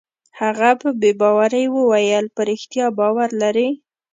هغه 0.39 0.69
په 0.81 0.89
بې 0.99 1.11
باورۍ 1.21 1.65
وویل: 1.69 2.25
په 2.35 2.41
رښتیا 2.49 2.85
باور 2.99 3.29
لرې؟ 3.41 3.69